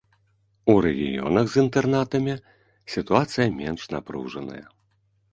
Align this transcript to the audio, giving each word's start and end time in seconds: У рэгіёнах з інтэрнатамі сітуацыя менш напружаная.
У 0.71 0.75
рэгіёнах 0.85 1.45
з 1.55 1.59
інтэрнатамі 1.63 2.33
сітуацыя 2.93 3.45
менш 3.59 3.81
напружаная. 3.93 4.65